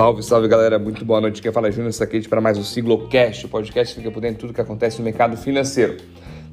Salve, 0.00 0.22
salve 0.22 0.48
galera, 0.48 0.78
muito 0.78 1.04
boa 1.04 1.20
noite. 1.20 1.42
Quem 1.42 1.52
fala 1.52 1.68
é 1.68 1.70
Júnior 1.70 1.92
Saquete 1.92 2.26
para 2.26 2.40
mais 2.40 2.56
um 2.56 2.62
Siglocast, 2.62 3.44
o 3.44 3.50
podcast 3.50 3.94
que 3.94 4.00
fica 4.00 4.10
por 4.10 4.22
dentro 4.22 4.36
de 4.36 4.40
tudo 4.40 4.54
que 4.54 4.60
acontece 4.62 4.96
no 4.96 5.04
mercado 5.04 5.36
financeiro. 5.36 5.98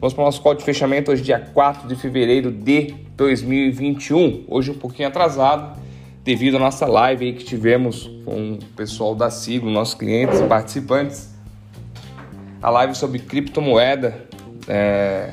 Vamos 0.01 0.13
para 0.13 0.23
o 0.23 0.25
nosso 0.25 0.41
código 0.41 0.59
de 0.59 0.65
fechamento 0.65 1.13
hoje, 1.13 1.21
dia 1.21 1.39
4 1.39 1.87
de 1.87 1.95
fevereiro 1.95 2.51
de 2.51 2.93
2021. 3.15 4.43
Hoje 4.49 4.71
um 4.71 4.73
pouquinho 4.73 5.07
atrasado, 5.07 5.79
devido 6.25 6.57
à 6.57 6.59
nossa 6.59 6.85
live 6.85 7.31
que 7.35 7.45
tivemos 7.45 8.11
com 8.25 8.55
o 8.55 8.65
pessoal 8.75 9.15
da 9.15 9.29
Siglo, 9.29 9.71
nossos 9.71 9.95
clientes 9.95 10.41
e 10.41 10.43
participantes. 10.43 11.33
A 12.61 12.69
live 12.69 12.95
sobre 12.95 13.19
criptomoeda 13.19 14.25
é, 14.67 15.31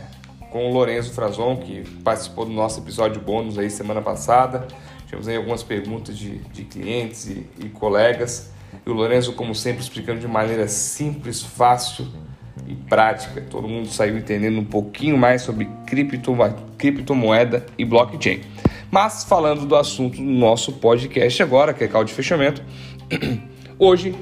com 0.52 0.70
o 0.70 0.72
Lorenzo 0.72 1.12
Frazon, 1.12 1.56
que 1.56 1.82
participou 2.04 2.44
do 2.44 2.52
nosso 2.52 2.78
episódio 2.78 3.20
bônus 3.20 3.58
aí 3.58 3.68
semana 3.68 4.00
passada. 4.00 4.68
Tivemos 5.14 5.28
aí 5.28 5.36
algumas 5.36 5.62
perguntas 5.62 6.18
de, 6.18 6.38
de 6.38 6.64
clientes 6.64 7.26
e, 7.26 7.46
e 7.64 7.68
colegas. 7.68 8.50
E 8.84 8.90
o 8.90 8.92
Lorenzo, 8.92 9.32
como 9.34 9.54
sempre, 9.54 9.80
explicando 9.80 10.18
de 10.18 10.26
maneira 10.26 10.66
simples, 10.66 11.40
fácil 11.40 12.08
e 12.66 12.74
prática. 12.74 13.40
Todo 13.48 13.68
mundo 13.68 13.88
saiu 13.88 14.18
entendendo 14.18 14.58
um 14.58 14.64
pouquinho 14.64 15.16
mais 15.16 15.42
sobre 15.42 15.68
criptomoeda 16.76 17.64
e 17.78 17.84
blockchain. 17.84 18.40
Mas 18.90 19.22
falando 19.22 19.66
do 19.66 19.76
assunto 19.76 20.16
do 20.16 20.22
nosso 20.22 20.72
podcast 20.72 21.40
agora, 21.42 21.72
que 21.72 21.84
é 21.84 21.88
call 21.88 22.02
de 22.02 22.12
fechamento, 22.12 22.60
hoje 23.78 24.16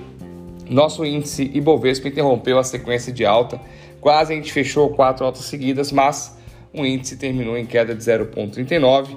nosso 0.69 1.07
índice 1.07 1.51
Ibovespa 1.55 2.09
interrompeu 2.09 2.59
a 2.59 2.65
sequência 2.65 3.11
de 3.11 3.25
alta. 3.25 3.59
Quase 3.99 4.35
a 4.35 4.37
gente 4.37 4.53
fechou 4.53 4.91
quatro 4.91 5.25
altas 5.25 5.47
seguidas, 5.47 5.91
mas 5.91 6.37
o 6.75 6.85
índice 6.85 7.17
terminou 7.17 7.57
em 7.57 7.65
queda 7.65 7.95
de 7.95 8.03
0,39 8.03 9.17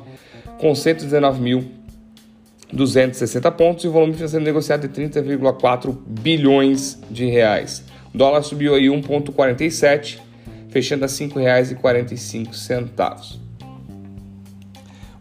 com 0.60 0.72
119.260 0.72 3.52
pontos 3.52 3.84
e 3.84 3.88
o 3.88 3.92
volume 3.92 4.14
financeiro 4.14 4.46
negociado 4.46 4.88
de 4.88 5.02
30,4 5.02 5.98
bilhões 6.06 7.00
de 7.10 7.26
reais. 7.26 7.84
O 8.14 8.18
dólar 8.18 8.44
subiu 8.44 8.76
aí 8.76 8.86
1,47, 8.86 10.20
fechando 10.70 11.06
a 11.06 11.08
R$ 11.08 11.14
5,45. 11.14 13.40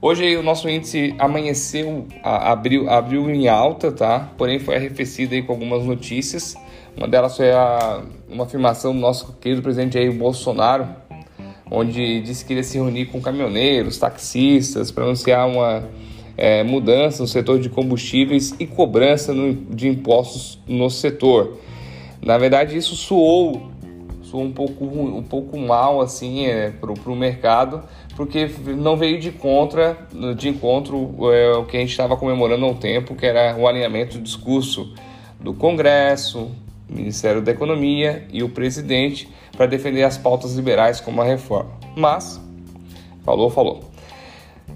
Hoje 0.00 0.36
o 0.36 0.42
nosso 0.42 0.68
índice 0.68 1.14
amanheceu, 1.18 2.06
abriu, 2.22 2.90
abriu 2.90 3.30
em 3.30 3.48
alta, 3.48 3.90
tá? 3.90 4.30
Porém 4.36 4.58
foi 4.58 4.76
arrefecido 4.76 5.34
aí 5.34 5.42
com 5.42 5.52
algumas 5.52 5.82
notícias. 5.84 6.54
Uma 6.94 7.08
delas 7.08 7.34
foi 7.36 7.50
a, 7.50 8.02
uma 8.28 8.44
afirmação 8.44 8.94
do 8.94 9.00
nosso 9.00 9.32
querido 9.40 9.62
presidente 9.62 9.94
Jair 9.94 10.12
Bolsonaro, 10.12 10.86
onde 11.70 12.20
disse 12.20 12.44
que 12.44 12.52
iria 12.52 12.62
se 12.62 12.76
reunir 12.76 13.06
com 13.06 13.20
caminhoneiros, 13.20 13.98
taxistas, 13.98 14.90
para 14.90 15.04
anunciar 15.04 15.48
uma 15.48 15.88
é, 16.36 16.62
mudança 16.62 17.22
no 17.22 17.28
setor 17.28 17.58
de 17.58 17.68
combustíveis 17.68 18.54
e 18.58 18.66
cobrança 18.66 19.32
no, 19.32 19.54
de 19.54 19.88
impostos 19.88 20.58
no 20.66 20.90
setor. 20.90 21.58
Na 22.22 22.38
verdade, 22.38 22.76
isso 22.76 22.96
soou, 22.96 23.70
soou 24.22 24.42
um, 24.42 24.52
pouco, 24.52 24.84
um 24.84 25.22
pouco 25.22 25.58
mal 25.58 26.00
assim 26.00 26.46
é, 26.46 26.70
para 26.70 26.90
o 26.90 27.16
mercado, 27.16 27.82
porque 28.16 28.50
não 28.76 28.96
veio 28.96 29.18
de, 29.18 29.30
contra, 29.30 29.96
de 30.36 30.48
encontro 30.48 31.32
é, 31.32 31.52
o 31.52 31.64
que 31.64 31.76
a 31.76 31.80
gente 31.80 31.90
estava 31.90 32.16
comemorando 32.16 32.64
há 32.64 32.68
um 32.68 32.74
tempo, 32.74 33.14
que 33.14 33.26
era 33.26 33.56
o 33.56 33.66
alinhamento 33.66 34.18
do 34.18 34.22
discurso 34.22 34.92
do 35.40 35.52
Congresso, 35.52 36.50
Ministério 36.88 37.40
da 37.40 37.52
Economia 37.52 38.26
e 38.32 38.42
o 38.42 38.48
presidente 38.48 39.28
para 39.56 39.66
defender 39.66 40.02
as 40.02 40.18
pautas 40.18 40.54
liberais 40.54 41.00
como 41.00 41.20
a 41.20 41.24
reforma. 41.24 41.70
Mas, 41.96 42.40
falou, 43.24 43.50
falou. 43.50 43.94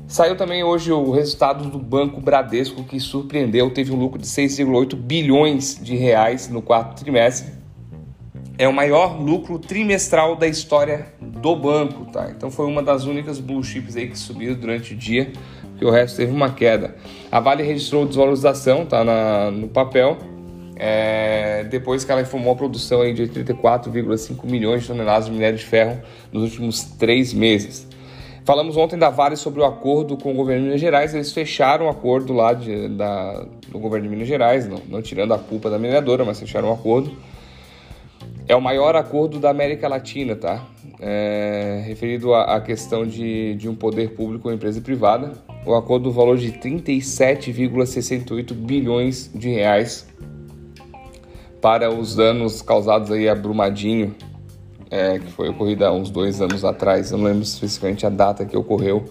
Saiu 0.06 0.36
também 0.36 0.64
hoje 0.64 0.90
o 0.90 1.10
resultado 1.10 1.68
do 1.68 1.78
Banco 1.78 2.18
Bradesco 2.18 2.82
que 2.82 2.98
surpreendeu, 2.98 3.70
teve 3.70 3.92
um 3.92 3.96
lucro 3.96 4.18
de 4.18 4.26
6,8 4.26 4.96
bilhões 4.96 5.78
de 5.78 5.96
reais 5.96 6.48
no 6.48 6.62
quarto 6.62 6.98
trimestre. 6.98 7.52
É 8.56 8.66
o 8.66 8.72
maior 8.72 9.20
lucro 9.20 9.58
trimestral 9.58 10.34
da 10.34 10.46
história 10.46 11.12
do 11.20 11.54
banco, 11.54 12.06
tá? 12.06 12.30
Então 12.30 12.50
foi 12.50 12.66
uma 12.66 12.82
das 12.82 13.04
únicas 13.04 13.38
blue 13.38 13.62
chips 13.62 13.96
aí 13.96 14.08
que 14.08 14.18
subiu 14.18 14.56
durante 14.56 14.94
o 14.94 14.96
dia, 14.96 15.30
porque 15.70 15.84
o 15.84 15.90
resto 15.90 16.16
teve 16.16 16.32
uma 16.32 16.50
queda. 16.50 16.96
A 17.30 17.38
Vale 17.38 17.62
registrou 17.62 18.06
desvalorização, 18.06 18.86
tá 18.86 19.04
na, 19.04 19.50
no 19.50 19.68
papel, 19.68 20.16
é, 20.78 21.64
depois 21.64 22.04
que 22.04 22.12
ela 22.12 22.20
informou 22.20 22.52
a 22.52 22.56
produção 22.56 23.02
aí 23.02 23.12
de 23.12 23.26
34,5 23.26 24.44
milhões 24.44 24.82
de 24.82 24.88
toneladas 24.88 25.26
de 25.26 25.32
minério 25.32 25.58
de 25.58 25.64
ferro 25.64 26.00
nos 26.32 26.44
últimos 26.44 26.82
três 26.82 27.34
meses. 27.34 27.88
Falamos 28.44 28.76
ontem 28.76 28.96
da 28.96 29.10
Vale 29.10 29.36
sobre 29.36 29.60
o 29.60 29.64
acordo 29.64 30.16
com 30.16 30.30
o 30.30 30.34
governo 30.34 30.62
de 30.62 30.66
Minas 30.68 30.80
Gerais. 30.80 31.14
Eles 31.14 31.32
fecharam 31.32 31.86
o 31.86 31.88
acordo 31.88 32.32
lá 32.32 32.54
de, 32.54 32.88
da, 32.88 33.44
do 33.68 33.78
governo 33.78 34.04
de 34.04 34.10
Minas 34.10 34.28
Gerais, 34.28 34.66
não, 34.66 34.80
não 34.88 35.02
tirando 35.02 35.34
a 35.34 35.38
culpa 35.38 35.68
da 35.68 35.78
mineradora, 35.78 36.24
mas 36.24 36.40
fecharam 36.40 36.70
o 36.70 36.72
acordo. 36.72 37.12
É 38.46 38.56
o 38.56 38.62
maior 38.62 38.96
acordo 38.96 39.38
da 39.38 39.50
América 39.50 39.86
Latina, 39.88 40.34
tá? 40.34 40.64
É, 41.00 41.82
referido 41.86 42.32
à, 42.32 42.58
questão 42.60 43.06
de, 43.06 43.54
de 43.56 43.68
um 43.68 43.74
poder 43.74 44.14
público 44.14 44.48
ou 44.48 44.54
empresa 44.54 44.80
privada. 44.80 45.32
O 45.66 45.74
acordo 45.74 46.04
do 46.04 46.12
valor 46.12 46.38
de 46.38 46.52
37,68 46.52 48.54
bilhões 48.54 49.30
de 49.34 49.50
reais 49.50 50.08
para 51.60 51.92
os 51.92 52.14
danos 52.14 52.62
causados 52.62 53.10
aí 53.10 53.28
a 53.28 53.34
Brumadinho, 53.34 54.14
é, 54.90 55.18
que 55.18 55.26
foi 55.32 55.48
ocorrido 55.48 55.84
há 55.84 55.92
uns 55.92 56.10
dois 56.10 56.40
anos 56.40 56.64
atrás. 56.64 57.10
Eu 57.10 57.18
não 57.18 57.26
lembro 57.26 57.42
especificamente 57.42 58.06
a 58.06 58.08
data 58.08 58.44
que 58.44 58.56
ocorreu 58.56 59.04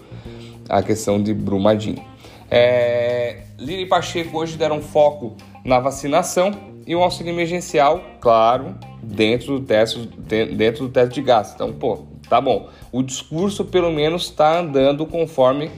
a 0.68 0.82
questão 0.82 1.22
de 1.22 1.32
Brumadinho. 1.32 2.02
É, 2.50 3.42
e 3.58 3.86
Pacheco 3.86 4.38
hoje 4.38 4.56
deram 4.56 4.80
foco 4.80 5.36
na 5.64 5.78
vacinação 5.78 6.52
e 6.86 6.96
um 6.96 7.02
auxílio 7.02 7.32
emergencial, 7.32 8.02
claro, 8.20 8.74
dentro 9.02 9.58
do 9.58 9.66
teste, 9.66 10.08
dentro 10.56 10.86
do 10.86 10.90
teste 10.90 11.14
de 11.16 11.22
gasto. 11.22 11.54
Então, 11.54 11.72
pô, 11.72 12.06
tá 12.28 12.40
bom. 12.40 12.68
O 12.90 13.02
discurso 13.02 13.64
pelo 13.64 13.92
menos 13.92 14.24
está 14.24 14.58
andando 14.58 15.04
conforme 15.04 15.70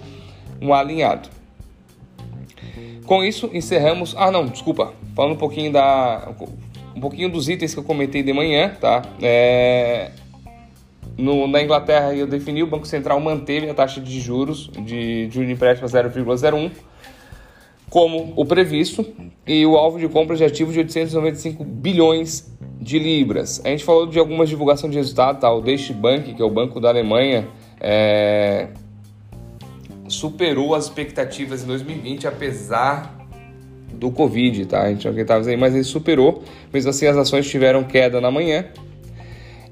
um 0.63 0.73
alinhado. 0.73 1.29
Com 3.11 3.25
isso, 3.25 3.51
encerramos. 3.53 4.15
Ah, 4.17 4.31
não, 4.31 4.47
desculpa. 4.47 4.93
Falando 5.17 5.33
um 5.33 5.37
pouquinho 5.37 5.73
da. 5.73 6.29
Um 6.95 7.01
pouquinho 7.01 7.29
dos 7.29 7.49
itens 7.49 7.75
que 7.75 7.81
eu 7.81 7.83
comentei 7.83 8.23
de 8.23 8.33
manhã, 8.33 8.73
tá? 8.81 9.03
É, 9.21 10.13
no, 11.19 11.49
na 11.49 11.61
Inglaterra, 11.61 12.15
eu 12.15 12.25
defini, 12.25 12.63
o 12.63 12.69
Banco 12.69 12.87
Central 12.87 13.19
manteve 13.19 13.69
a 13.69 13.75
taxa 13.75 14.01
de 14.01 14.21
juros 14.21 14.71
de 14.87 15.27
de 15.27 15.43
empréstimo 15.43 15.89
a 15.89 15.91
0,01 15.91 16.71
como 17.91 18.33
o 18.37 18.45
previsto 18.45 19.05
e 19.45 19.67
o 19.67 19.77
alvo 19.77 19.99
de 19.99 20.09
compra 20.09 20.37
de 20.37 20.45
ativos 20.45 20.73
de 20.73 20.79
895 20.79 21.65
bilhões 21.65 22.57
de 22.81 22.97
libras. 23.01 23.61
A 23.65 23.71
gente 23.71 23.83
falou 23.83 24.07
de 24.07 24.21
algumas 24.21 24.49
divulgações 24.49 24.93
de 24.93 24.99
resultado, 24.99 25.41
tá? 25.41 25.53
O 25.53 25.61
Deutsche 25.61 25.93
Bank, 25.93 26.33
que 26.33 26.41
é 26.41 26.45
o 26.45 26.51
banco 26.51 26.79
da 26.79 26.91
Alemanha, 26.91 27.49
é, 27.81 28.69
superou 30.15 30.75
as 30.75 30.85
expectativas 30.85 31.63
em 31.63 31.67
2020, 31.67 32.27
apesar 32.27 33.19
do 33.93 34.11
Covid, 34.11 34.67
tá? 34.67 34.83
A 34.83 34.89
gente 34.89 35.05
não 35.05 35.11
acreditava 35.11 35.49
aí, 35.49 35.57
mas 35.57 35.75
ele 35.75 35.85
superou. 35.85 36.43
Mesmo 36.73 36.91
assim, 36.91 37.07
as 37.07 37.17
ações 37.17 37.49
tiveram 37.49 37.85
queda 37.85 38.21
na 38.21 38.31
manhã. 38.31 38.65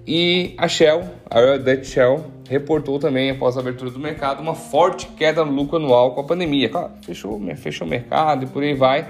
E 0.06 0.54
a 0.56 0.66
Shell, 0.68 1.02
a 1.28 1.38
Royal 1.38 1.58
Dutch 1.58 1.84
Shell, 1.84 2.24
reportou 2.48 2.98
também, 2.98 3.30
após 3.30 3.56
a 3.56 3.60
abertura 3.60 3.90
do 3.90 3.98
mercado, 3.98 4.40
uma 4.40 4.54
forte 4.54 5.06
queda 5.08 5.44
no 5.44 5.52
lucro 5.52 5.76
anual 5.76 6.14
com 6.14 6.22
a 6.22 6.24
pandemia. 6.24 6.68
Claro, 6.68 6.92
fechou, 7.02 7.40
fechou 7.56 7.86
o 7.86 7.90
mercado 7.90 8.44
e 8.44 8.48
por 8.48 8.62
aí 8.62 8.74
vai. 8.74 9.06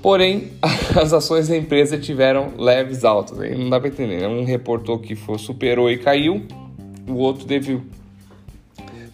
Porém, 0.00 0.52
as 1.00 1.12
ações 1.12 1.48
da 1.48 1.56
empresa 1.56 1.98
tiveram 1.98 2.52
leves 2.56 3.04
altas. 3.04 3.40
Aí 3.40 3.56
não 3.56 3.68
dá 3.68 3.80
para 3.80 3.88
entender. 3.88 4.20
Né? 4.20 4.28
Um 4.28 4.44
reportou 4.44 4.98
que 4.98 5.16
foi, 5.16 5.38
superou 5.38 5.90
e 5.90 5.98
caiu, 5.98 6.46
o 7.08 7.14
outro 7.14 7.44
teve 7.44 7.80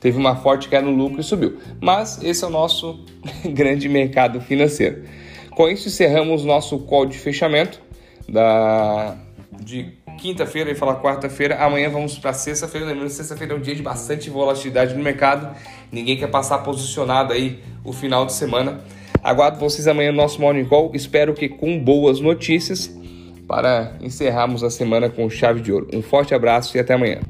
teve 0.02 0.18
uma 0.18 0.34
forte 0.36 0.68
queda 0.68 0.84
no 0.84 0.94
lucro 0.94 1.20
e 1.20 1.24
subiu. 1.24 1.58
Mas 1.80 2.22
esse 2.22 2.44
é 2.44 2.46
o 2.46 2.50
nosso 2.50 3.04
grande 3.54 3.88
mercado 3.88 4.40
financeiro. 4.40 5.04
Com 5.52 5.68
isso, 5.68 5.88
encerramos 5.88 6.44
nosso 6.44 6.78
call 6.80 7.06
de 7.06 7.16
fechamento 7.16 7.80
da, 8.28 9.16
de 9.60 9.92
quinta-feira 10.18 10.70
e 10.70 10.74
falar 10.74 10.96
quarta-feira. 10.96 11.56
Amanhã 11.56 11.88
vamos 11.88 12.18
para 12.18 12.32
sexta-feira. 12.32 12.86
Lembrando 12.86 13.08
que 13.08 13.14
sexta-feira 13.14 13.54
é 13.54 13.56
um 13.56 13.60
dia 13.60 13.74
de 13.74 13.82
bastante 13.82 14.28
volatilidade 14.28 14.94
no 14.94 15.02
mercado. 15.02 15.56
Ninguém 15.90 16.16
quer 16.16 16.28
passar 16.28 16.58
posicionado 16.58 17.32
aí 17.32 17.60
o 17.84 17.92
final 17.92 18.26
de 18.26 18.32
semana. 18.32 18.80
Aguardo 19.22 19.58
vocês 19.58 19.86
amanhã 19.86 20.10
no 20.10 20.16
nosso 20.16 20.40
Morning 20.40 20.64
Call. 20.64 20.90
Espero 20.94 21.32
que 21.32 21.48
com 21.48 21.78
boas 21.78 22.18
notícias 22.18 22.90
para 23.46 23.96
encerrarmos 24.00 24.64
a 24.64 24.70
semana 24.70 25.08
com 25.08 25.28
chave 25.30 25.60
de 25.60 25.72
ouro. 25.72 25.88
Um 25.92 26.02
forte 26.02 26.34
abraço 26.34 26.76
e 26.76 26.80
até 26.80 26.94
amanhã. 26.94 27.20